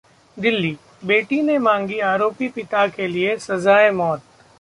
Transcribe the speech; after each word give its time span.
दिल्लीः 0.37 1.07
बेटी 1.07 1.41
ने 1.41 1.57
मांगी 1.57 1.99
आरोपी 2.05 2.47
पिता 2.49 2.85
के 2.87 3.07
लिए 3.07 3.37
सजा-ए-मौत 3.37 4.21